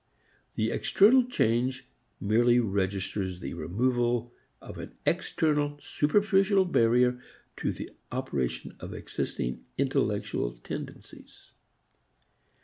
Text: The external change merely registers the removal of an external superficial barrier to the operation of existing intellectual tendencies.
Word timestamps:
The 0.55 0.71
external 0.71 1.25
change 1.27 1.85
merely 2.19 2.59
registers 2.59 3.39
the 3.39 3.53
removal 3.53 4.33
of 4.59 4.79
an 4.79 4.95
external 5.05 5.77
superficial 5.79 6.65
barrier 6.65 7.21
to 7.57 7.71
the 7.71 7.91
operation 8.11 8.75
of 8.79 8.95
existing 8.95 9.63
intellectual 9.77 10.55
tendencies. 10.55 11.51